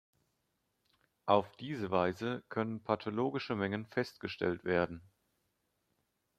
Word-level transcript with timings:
Auf 1.27 1.55
diese 1.57 1.91
Weise 1.91 2.43
können 2.49 2.81
pathologische 2.83 3.53
Mengen 3.55 3.85
festgestellt 3.85 4.63
werden. 4.63 5.03